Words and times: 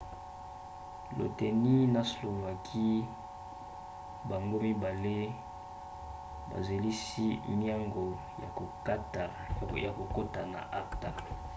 lettonie 1.17 1.79
na 1.95 2.01
slovaquie 2.11 2.97
bango 4.29 4.57
mibali 4.65 5.17
bazelisi 6.49 7.27
miango 7.59 8.03
ya 8.43 8.49
kokota 10.15 10.41
na 10.53 10.61
acta 10.81 11.09